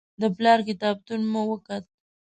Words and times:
د 0.21 0.23
پلار 0.37 0.59
کتابتون 0.67 1.21
مو 1.31 1.41
وکت. 1.51 1.83